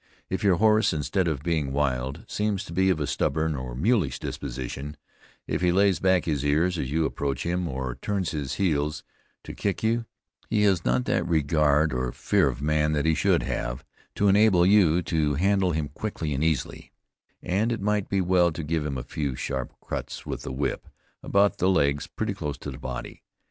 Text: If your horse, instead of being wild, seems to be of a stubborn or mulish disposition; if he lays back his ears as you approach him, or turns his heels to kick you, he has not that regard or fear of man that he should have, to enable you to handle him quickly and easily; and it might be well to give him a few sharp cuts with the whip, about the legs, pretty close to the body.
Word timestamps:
If 0.31 0.43
your 0.43 0.55
horse, 0.55 0.93
instead 0.93 1.27
of 1.27 1.43
being 1.43 1.71
wild, 1.71 2.25
seems 2.27 2.65
to 2.65 2.73
be 2.73 2.89
of 2.89 2.99
a 2.99 3.05
stubborn 3.05 3.55
or 3.55 3.75
mulish 3.75 4.17
disposition; 4.17 4.97
if 5.45 5.61
he 5.61 5.71
lays 5.71 5.99
back 5.99 6.25
his 6.25 6.43
ears 6.43 6.79
as 6.79 6.89
you 6.89 7.05
approach 7.05 7.43
him, 7.45 7.67
or 7.67 7.93
turns 8.01 8.31
his 8.31 8.55
heels 8.55 9.03
to 9.43 9.53
kick 9.53 9.83
you, 9.83 10.05
he 10.49 10.63
has 10.63 10.83
not 10.83 11.05
that 11.05 11.27
regard 11.27 11.93
or 11.93 12.11
fear 12.11 12.47
of 12.47 12.63
man 12.63 12.93
that 12.93 13.05
he 13.05 13.13
should 13.13 13.43
have, 13.43 13.85
to 14.15 14.27
enable 14.27 14.65
you 14.65 15.03
to 15.03 15.35
handle 15.35 15.69
him 15.71 15.87
quickly 15.89 16.33
and 16.33 16.43
easily; 16.43 16.91
and 17.43 17.71
it 17.71 17.79
might 17.79 18.09
be 18.09 18.21
well 18.21 18.51
to 18.53 18.63
give 18.63 18.83
him 18.83 18.97
a 18.97 19.03
few 19.03 19.35
sharp 19.35 19.71
cuts 19.87 20.25
with 20.25 20.41
the 20.41 20.51
whip, 20.51 20.87
about 21.21 21.59
the 21.59 21.69
legs, 21.69 22.07
pretty 22.07 22.33
close 22.33 22.57
to 22.57 22.71
the 22.71 22.79
body. 22.79 23.21